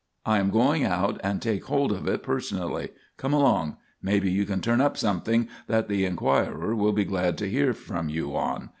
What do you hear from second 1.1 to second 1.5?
and